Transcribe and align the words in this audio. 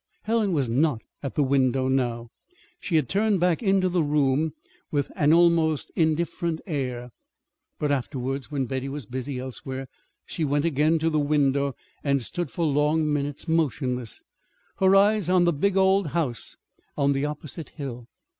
Helen 0.23 0.51
was 0.51 0.67
not 0.67 1.03
at 1.21 1.35
the 1.35 1.43
window 1.43 1.87
now. 1.87 2.29
She 2.79 2.95
had 2.95 3.07
turned 3.07 3.39
back 3.39 3.61
into 3.61 3.87
the 3.87 4.01
room 4.01 4.53
with 4.89 5.11
almost 5.15 5.91
an 5.95 6.01
indifferent 6.01 6.59
air. 6.65 7.11
But 7.77 7.91
afterwards, 7.91 8.49
when 8.49 8.65
Betty 8.65 8.89
was 8.89 9.05
busy 9.05 9.37
elsewhere, 9.37 9.87
she 10.25 10.43
went 10.43 10.65
again 10.65 10.97
to 10.97 11.11
the 11.11 11.19
window 11.19 11.75
and 12.03 12.19
stood 12.19 12.49
for 12.49 12.65
long 12.65 13.13
minutes 13.13 13.47
motionless, 13.47 14.23
her 14.77 14.95
eyes 14.95 15.29
on 15.29 15.43
the 15.43 15.53
big 15.53 15.77
old 15.77 16.07
house 16.07 16.55
on 16.97 17.13
the 17.13 17.25
opposite 17.25 17.69
hill. 17.69 18.07